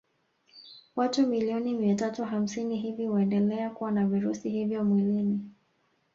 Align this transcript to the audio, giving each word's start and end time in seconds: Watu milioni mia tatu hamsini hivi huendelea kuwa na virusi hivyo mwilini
Watu 0.95 1.27
milioni 1.27 1.73
mia 1.73 1.95
tatu 1.95 2.23
hamsini 2.25 2.77
hivi 2.79 3.05
huendelea 3.07 3.69
kuwa 3.69 3.91
na 3.91 4.05
virusi 4.07 4.49
hivyo 4.49 4.83
mwilini 4.83 5.39